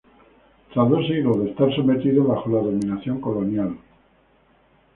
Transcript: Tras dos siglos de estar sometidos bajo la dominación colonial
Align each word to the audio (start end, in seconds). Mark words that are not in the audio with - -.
Tras 0.73 0.89
dos 0.89 1.05
siglos 1.05 1.37
de 1.43 1.51
estar 1.51 1.71
sometidos 1.75 2.25
bajo 2.27 2.49
la 2.49 2.59
dominación 2.63 3.21
colonial 3.21 3.77